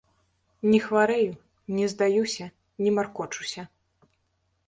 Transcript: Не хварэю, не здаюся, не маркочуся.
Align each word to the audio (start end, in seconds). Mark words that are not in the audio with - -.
Не 0.71 0.79
хварэю, 0.85 1.33
не 1.79 1.85
здаюся, 1.93 2.45
не 2.85 2.91
маркочуся. 2.97 3.61